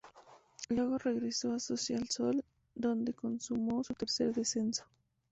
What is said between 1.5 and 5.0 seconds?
a Social Sol, donde consumó su tercer descenso.